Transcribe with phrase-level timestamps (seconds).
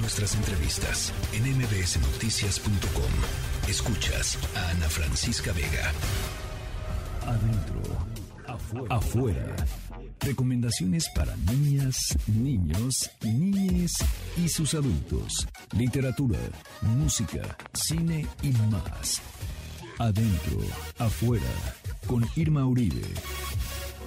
[0.00, 3.12] nuestras entrevistas en mbsnoticias.com.
[3.68, 5.92] Escuchas a Ana Francisca Vega.
[7.26, 7.82] Adentro,
[8.46, 8.96] afuera.
[8.96, 9.56] afuera.
[10.20, 13.92] Recomendaciones para niñas, niños, niñes
[14.36, 15.46] y sus adultos.
[15.72, 16.38] Literatura,
[16.82, 19.20] música, cine y más.
[19.98, 20.58] Adentro,
[20.98, 21.44] afuera,
[22.06, 23.02] con Irma Uribe.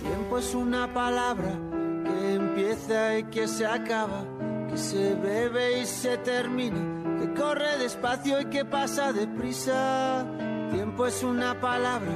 [0.00, 1.58] Tiempo es una palabra
[2.04, 4.24] que empieza y que se acaba,
[4.70, 6.78] que se bebe y se termina,
[7.18, 10.24] que corre despacio y que pasa deprisa.
[10.70, 12.12] Tiempo es una palabra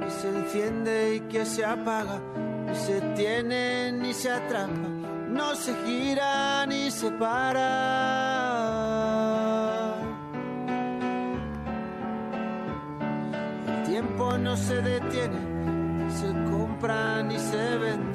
[0.00, 2.20] que se enciende y que se apaga,
[2.66, 4.88] ni se tiene ni se atrapa,
[5.28, 7.68] no se gira ni se para.
[13.66, 18.09] El tiempo no se detiene, ni se compra ni se vende,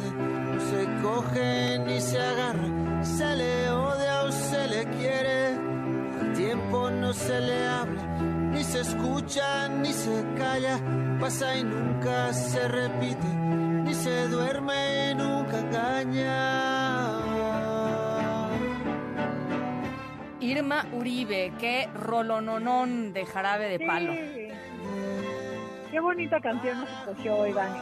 [9.26, 10.80] escucha ni se calla,
[11.20, 17.12] pasa y nunca se repite, ni se duerme y nunca engaña.
[20.40, 24.14] Irma Uribe, qué rolononón de jarabe de palo.
[24.14, 24.48] Sí.
[25.90, 27.80] Qué bonita canción nos escogió hoy, Dani.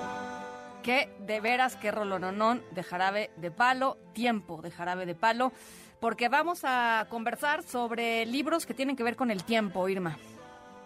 [0.82, 5.52] Que de veras qué rolononón de jarabe de palo, tiempo de jarabe de palo,
[6.00, 10.18] porque vamos a conversar sobre libros que tienen que ver con el tiempo, Irma.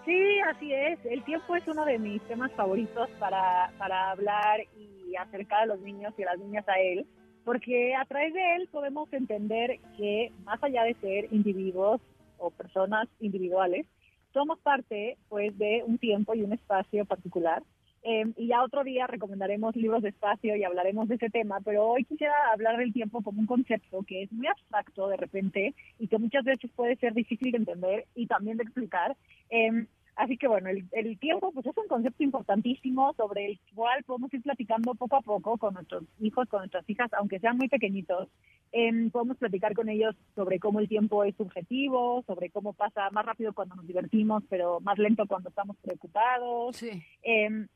[0.08, 0.98] Sí, así es.
[1.04, 5.82] El tiempo es uno de mis temas favoritos para, para hablar y acercar a los
[5.82, 7.06] niños y a las niñas a él,
[7.44, 12.00] porque a través de él podemos entender que más allá de ser individuos
[12.38, 13.86] o personas individuales,
[14.32, 17.62] somos parte pues de un tiempo y un espacio particular.
[18.04, 21.86] Eh, y ya otro día recomendaremos libros de espacio y hablaremos de ese tema, pero
[21.86, 26.08] hoy quisiera hablar del tiempo como un concepto que es muy abstracto de repente y
[26.08, 29.18] que muchas veces puede ser difícil de entender y también de explicar.
[29.50, 29.86] Eh,
[30.18, 34.34] así que bueno, el, el, tiempo pues es un concepto importantísimo sobre el cual podemos
[34.34, 38.28] ir platicando poco a poco con nuestros hijos, con nuestras hijas, aunque sean muy pequeñitos.
[38.74, 43.26] Eh, podemos platicar con ellos sobre cómo el tiempo es subjetivo, sobre cómo pasa más
[43.26, 46.76] rápido cuando nos divertimos, pero más lento cuando estamos preocupados.
[46.76, 47.04] Sí.
[47.24, 47.68] Eh,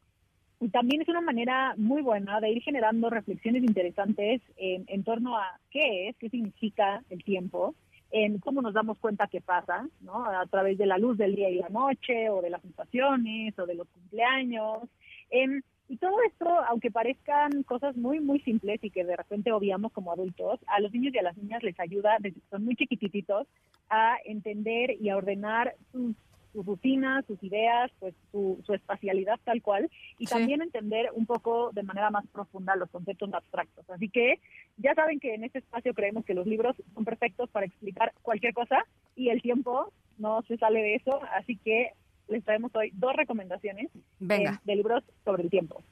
[0.59, 5.37] y también es una manera muy buena de ir generando reflexiones interesantes en, en torno
[5.37, 7.73] a qué es, qué significa el tiempo,
[8.11, 10.25] en cómo nos damos cuenta que pasa, ¿no?
[10.25, 13.65] A través de la luz del día y la noche, o de las sensaciones, o
[13.65, 14.83] de los cumpleaños.
[15.29, 15.61] Eh,
[15.91, 20.13] y todo esto, aunque parezcan cosas muy, muy simples y que de repente obviamos como
[20.13, 23.45] adultos, a los niños y a las niñas les ayuda desde que son muy chiquititos
[23.89, 26.15] a entender y a ordenar sus
[26.53, 30.33] sus rutinas, sus ideas, pues su, su espacialidad tal cual, y Sí.
[30.33, 33.89] también entender un poco de manera más profunda los conceptos abstractos.
[33.89, 34.39] Así que
[34.77, 38.53] ya saben que en este espacio creemos que los libros son perfectos para explicar cualquier
[38.53, 38.85] cosa
[39.15, 41.91] y el tiempo no se sale de eso, así que
[42.27, 43.89] les traemos hoy dos recomendaciones
[44.19, 44.53] Venga.
[44.55, 45.83] eh, de libros sobre el tiempo.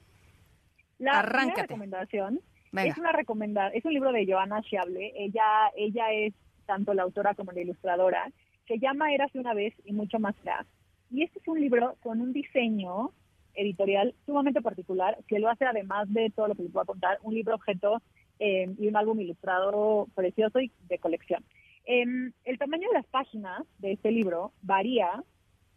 [1.00, 1.44] La Arráncate.
[1.44, 2.40] primera recomendación
[2.72, 2.92] Venga.
[2.92, 5.14] es una recomenda es un libro de Joana Schiable.
[5.16, 5.44] Ella,
[5.76, 6.34] ella es
[6.66, 8.30] tanto la autora como la ilustradora.
[8.70, 10.64] Se llama Érase una vez y mucho más será.
[11.10, 13.12] Y este es un libro con un diseño
[13.56, 17.18] editorial sumamente particular que lo hace además de todo lo que les voy a contar,
[17.24, 18.00] un libro objeto
[18.38, 21.44] eh, y un álbum ilustrado precioso y de colección.
[21.86, 25.24] Em, el tamaño de las páginas de este libro varía,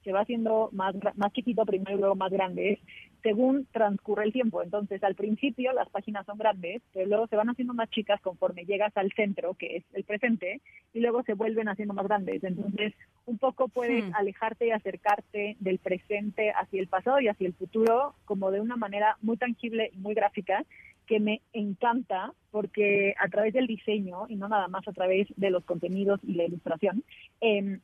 [0.05, 2.81] se va haciendo más, más chiquito primero y luego más grande,
[3.23, 4.63] según transcurre el tiempo.
[4.63, 8.65] Entonces, al principio las páginas son grandes, pero luego se van haciendo más chicas conforme
[8.65, 10.61] llegas al centro, que es el presente,
[10.93, 12.43] y luego se vuelven haciendo más grandes.
[12.43, 12.95] Entonces,
[13.27, 14.15] un poco puedes Hmm.
[14.15, 18.77] alejarte y acercarte del presente hacia el pasado y hacia el futuro, como de una
[18.77, 20.65] manera muy tangible y muy gráfica,
[21.07, 25.51] que me encanta porque a través del diseño y no nada más a través de
[25.51, 27.05] los contenidos y la ilustración,
[27.41, 27.81] em,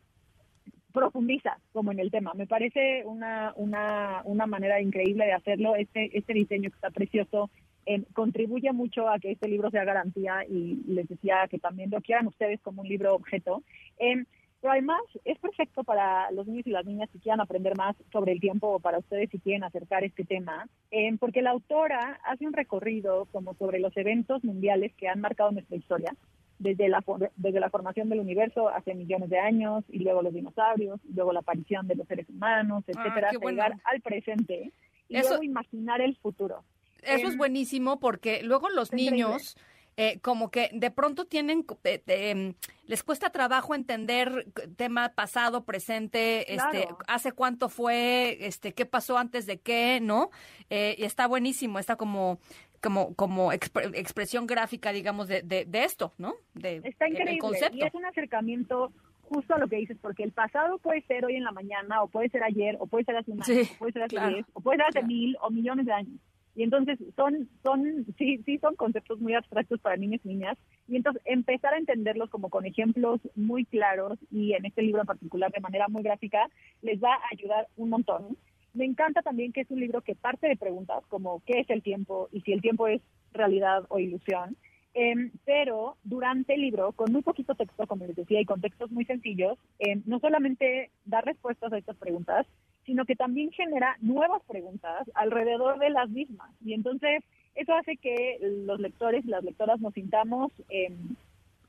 [0.92, 2.32] profundiza como en el tema.
[2.34, 5.76] Me parece una, una, una manera increíble de hacerlo.
[5.76, 7.50] Este, este diseño que está precioso
[7.86, 12.00] em, contribuye mucho a que este libro sea garantía y les decía que también lo
[12.00, 13.62] quieran ustedes como un libro objeto.
[13.98, 14.24] Em,
[14.60, 18.32] pero además es perfecto para los niños y las niñas que quieran aprender más sobre
[18.32, 22.46] el tiempo o para ustedes si quieren acercar este tema, em, porque la autora hace
[22.46, 26.12] un recorrido como sobre los eventos mundiales que han marcado nuestra historia
[26.58, 27.02] desde la,
[27.36, 31.32] desde la formación del universo hace millones de años, y luego los dinosaurios, y luego
[31.32, 33.56] la aparición de los seres humanos, Ah, etcétera, hasta bueno.
[33.62, 34.72] llegar al presente
[35.08, 36.64] y Eso- luego imaginar el futuro.
[37.02, 39.56] Eso es Em, buenísimo porque luego los niños
[40.00, 42.54] eh, como que de pronto tienen, eh, eh,
[42.86, 44.46] les cuesta trabajo entender
[44.76, 50.30] tema pasado, presente, este, hace cuánto fue, este, qué pasó antes de qué, ¿no?
[50.70, 52.38] Eh, y está buenísimo, está como,
[52.80, 56.34] como, como expresión gráfica, digamos, de, de, esto, ¿no?
[56.54, 57.38] De, Está increíble.
[57.38, 57.76] concepto.
[57.76, 58.92] Y es un acercamiento
[59.22, 62.08] justo a lo que dices, porque el pasado puede ser hoy en la mañana, o
[62.08, 64.60] puede ser ayer, o puede ser hace un año, o puede ser hace diez, o
[64.60, 66.20] puede ser hace mil o millones de años.
[66.58, 70.58] Y entonces son, son, sí, sí son conceptos muy abstractos para niños y niñas.
[70.88, 75.06] Y entonces empezar a entenderlos como con ejemplos muy claros y en este libro en
[75.06, 76.48] particular de manera muy gráfica,
[76.82, 78.36] les va a ayudar un montón.
[78.78, 81.82] Me encanta también que es un libro que parte de preguntas como qué es el
[81.82, 83.02] tiempo y si el tiempo es
[83.32, 84.56] realidad o ilusión.
[84.94, 88.92] Em, pero durante el libro, con muy poquito texto, como les decía, y con textos
[88.92, 92.46] muy sencillos, em, no solamente da respuestas a estas preguntas,
[92.86, 96.48] sino que también genera nuevas preguntas alrededor de las mismas.
[96.64, 97.24] Y entonces
[97.56, 100.94] eso hace que los lectores y las lectoras nos sintamos eh,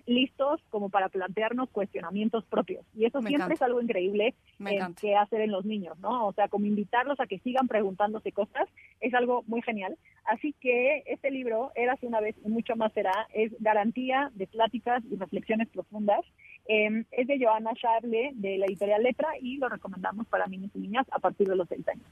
[0.10, 2.86] listos como para plantearnos cuestionamientos propios.
[2.96, 4.36] Y eso siempre es algo increíble
[4.66, 6.28] eh, que hacer en los niños, ¿no?
[6.28, 8.68] O sea, como invitarlos a que sigan preguntándose cosas
[9.00, 9.98] es algo muy genial.
[10.26, 15.04] Así que este libro, Érase una vez y mucho más será, es garantía de pláticas
[15.10, 16.22] y reflexiones profundas.
[16.68, 20.80] Em, es de Joana Charle, de la editorial Letra, y lo recomendamos para niños y
[20.80, 22.06] niñas a partir de los seis años.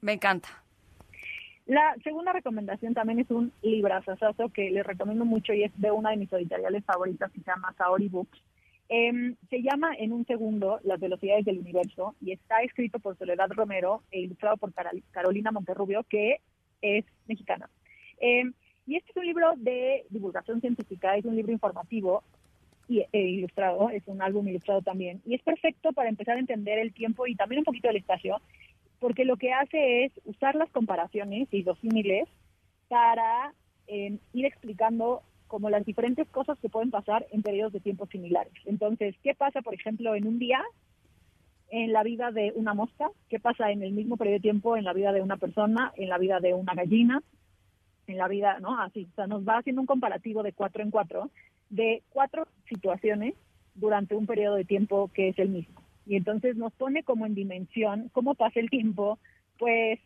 [0.00, 0.63] Me encanta.
[1.66, 6.10] La segunda recomendación también es un librazazazo que les recomiendo mucho y es de una
[6.10, 8.38] de mis editoriales favoritas que se llama Saori Books.
[8.90, 13.48] Em, se llama En un segundo Las velocidades del universo y está escrito por Soledad
[13.50, 14.74] Romero e ilustrado por
[15.10, 16.40] Carolina Monterrubio, que
[16.82, 17.70] es mexicana.
[18.20, 18.52] Em,
[18.86, 22.22] y este es un libro de divulgación científica, es un libro informativo
[22.88, 26.78] y, e ilustrado, es un álbum ilustrado también, y es perfecto para empezar a entender
[26.78, 28.42] el tiempo y también un poquito del espacio
[29.00, 32.28] porque lo que hace es usar las comparaciones y los símiles
[32.88, 33.52] para
[33.86, 38.52] eh, ir explicando como las diferentes cosas que pueden pasar en periodos de tiempo similares.
[38.64, 40.60] Entonces, ¿qué pasa, por ejemplo, en un día
[41.70, 43.10] en la vida de una mosca?
[43.28, 46.08] ¿Qué pasa en el mismo periodo de tiempo en la vida de una persona, en
[46.08, 47.22] la vida de una gallina,
[48.06, 48.80] en la vida, ¿no?
[48.80, 51.30] Así, o sea, nos va haciendo un comparativo de cuatro en cuatro
[51.70, 53.34] de cuatro situaciones
[53.74, 57.34] durante un periodo de tiempo que es el mismo y entonces nos pone como en
[57.34, 59.18] dimensión cómo pasa el tiempo,
[59.58, 60.00] pues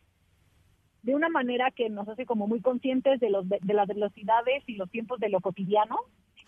[1.03, 4.75] de una manera que nos hace como muy conscientes de, los, de, las velocidades y
[4.75, 5.97] los tiempos de lo cotidiano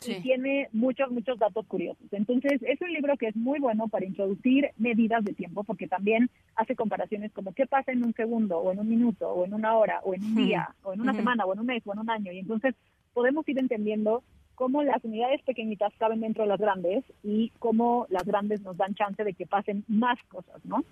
[0.07, 2.07] y tiene muchos, muchos datos curiosos.
[2.13, 6.31] Entonces, es un libro que es muy bueno para introducir medidas de tiempo, porque también
[6.57, 9.77] hace comparaciones como qué pasa en un segundo, o en un minuto, o en una
[9.77, 11.99] hora, o en un día, o en una semana, o en un mes, o en
[11.99, 12.33] un año.
[12.33, 12.75] Y entonces
[13.13, 14.23] podemos ir entendiendo
[14.61, 18.95] cómo las unidades pequeñitas caben dentro de las grandes y cómo las grandes nos dan
[18.95, 20.85] chance de que pasen más cosas, ¿no?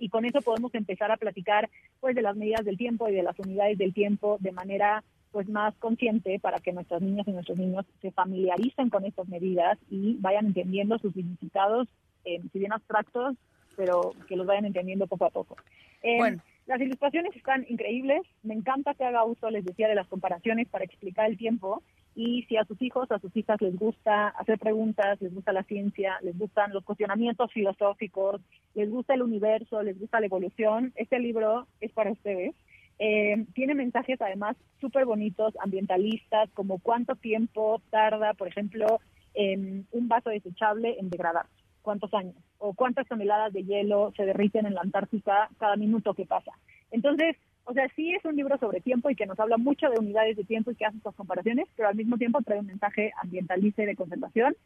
[0.00, 3.22] Y con eso podemos empezar a platicar pues de las medidas del tiempo y de
[3.22, 7.56] las unidades del tiempo de manera pues más consciente para que nuestras niñas y nuestros
[7.56, 11.86] niños se familiaricen con estas medidas y vayan entendiendo sus significados,
[12.24, 13.36] eh, si bien abstractos,
[13.76, 15.56] pero que los vayan entendiendo poco a poco.
[16.02, 16.42] Eh, bueno.
[16.66, 20.84] Las ilustraciones están increíbles, me encanta que haga uso, les decía, de las comparaciones para
[20.84, 21.82] explicar el tiempo
[22.20, 25.62] y si a sus hijos, a sus hijas les gusta hacer preguntas, les gusta la
[25.62, 28.40] ciencia, les gustan los cuestionamientos filosóficos,
[28.74, 32.56] les gusta el universo, les gusta la evolución, este libro es para ustedes.
[32.98, 38.98] Eh, tiene mensajes además súper bonitos, ambientalistas, como cuánto tiempo tarda, por ejemplo,
[39.34, 41.46] en un vaso desechable en degradar,
[41.82, 46.26] cuántos años, o cuántas toneladas de hielo se derriten en la Antártica cada minuto que
[46.26, 46.50] pasa.
[46.90, 47.36] Entonces,
[47.68, 50.38] o sea, sí es un libro sobre tiempo y que nos habla mucho de unidades
[50.38, 53.82] de tiempo y que hace estas comparaciones, pero al mismo tiempo trae un mensaje ambientalista
[53.82, 54.56] y de conservación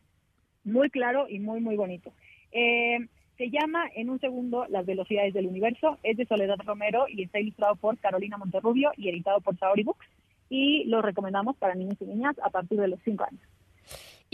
[0.63, 2.13] muy claro y muy, muy bonito.
[2.53, 2.99] Eh,
[3.39, 7.41] se llama En un segundo Las velocidades del universo, es de Soledad Romero y está
[7.41, 10.07] ilustrado por Carolina Monterrubio y editado por Saori Books
[10.49, 13.43] y lo recomendamos para niños y niñas a partir de los 5 años.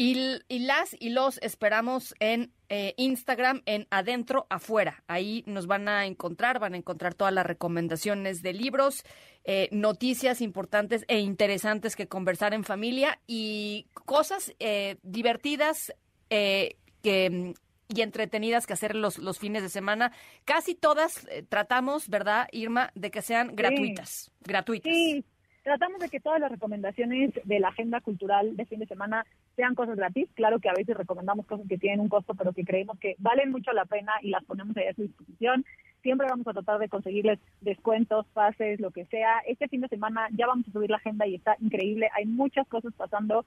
[0.01, 0.15] Y,
[0.61, 5.03] las y los esperamos en eh, Instagram, en Adentro Afuera.
[5.09, 9.03] Ahí nos van a encontrar, van a encontrar todas las recomendaciones de libros,
[9.43, 15.93] eh, noticias importantes e interesantes que conversar en familia y cosas eh, divertidas
[16.29, 17.55] que
[17.89, 20.13] y entretenidas que hacer los, los fines de semana.
[20.45, 24.31] Casi todas tratamos, ¿verdad, Irma, de que sean gratuitas?
[24.43, 24.93] Gratuitas.
[24.93, 25.25] Sí,
[25.65, 29.27] tratamos de que todas las recomendaciones de la agenda cultural de fin de semana
[29.59, 30.29] sean cosas gratis.
[30.35, 33.51] Claro que a veces recomendamos cosas que tienen un costo, pero que creemos que valen
[33.51, 35.65] mucho la pena y las ponemos ahí a su disposición.
[36.03, 39.39] Siempre vamos a tratar de conseguirles descuentos, pases, lo que sea.
[39.47, 42.09] Este fin de semana ya vamos a subir la agenda y está increíble.
[42.15, 43.45] Hay muchas cosas pasando,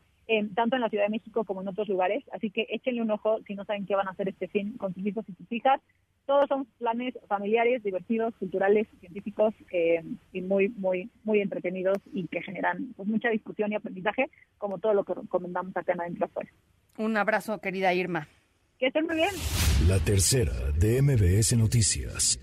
[0.56, 2.24] tanto en la Ciudad de México como en otros lugares.
[2.34, 4.94] Así que échenle un ojo si no saben qué van a hacer este fin con
[4.94, 5.80] sus hijos y sus hijas.
[6.26, 12.42] Todos son planes familiares, divertidos, culturales, científicos eh, y muy, muy, muy entretenidos y que
[12.42, 16.50] generan pues, mucha discusión y aprendizaje, como todo lo que recomendamos acá en Adentro Afuera.
[16.98, 18.28] Un abrazo, querida Irma.
[18.82, 19.30] Que estén muy bien.
[19.88, 22.40] La tercera de MBS Noticias.